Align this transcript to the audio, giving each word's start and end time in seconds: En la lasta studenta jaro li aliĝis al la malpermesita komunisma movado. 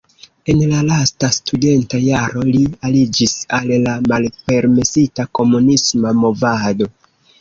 En 0.51 0.61
la 0.69 0.77
lasta 0.85 1.27
studenta 1.35 1.99
jaro 2.05 2.41
li 2.47 2.61
aliĝis 2.89 3.35
al 3.59 3.75
la 3.85 3.95
malpermesita 4.13 5.27
komunisma 5.41 6.19
movado. 6.27 6.91